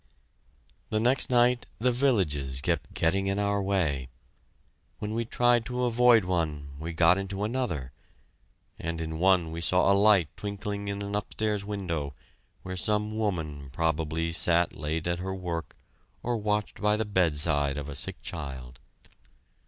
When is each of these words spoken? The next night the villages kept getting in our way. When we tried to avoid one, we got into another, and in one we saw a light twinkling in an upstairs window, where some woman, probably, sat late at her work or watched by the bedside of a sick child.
The 0.89 0.99
next 0.99 1.29
night 1.29 1.67
the 1.77 1.91
villages 1.91 2.59
kept 2.61 2.91
getting 2.95 3.27
in 3.27 3.37
our 3.37 3.61
way. 3.61 4.09
When 4.97 5.13
we 5.13 5.25
tried 5.25 5.63
to 5.65 5.83
avoid 5.83 6.25
one, 6.25 6.69
we 6.79 6.91
got 6.91 7.19
into 7.19 7.43
another, 7.43 7.91
and 8.79 8.99
in 8.99 9.19
one 9.19 9.51
we 9.51 9.61
saw 9.61 9.91
a 9.93 9.93
light 9.93 10.35
twinkling 10.35 10.87
in 10.87 11.03
an 11.03 11.13
upstairs 11.13 11.63
window, 11.63 12.15
where 12.63 12.75
some 12.77 13.15
woman, 13.15 13.69
probably, 13.69 14.31
sat 14.31 14.75
late 14.75 15.05
at 15.05 15.19
her 15.19 15.35
work 15.35 15.77
or 16.23 16.35
watched 16.35 16.81
by 16.81 16.97
the 16.97 17.05
bedside 17.05 17.77
of 17.77 17.87
a 17.87 17.93
sick 17.93 18.23
child. 18.23 18.79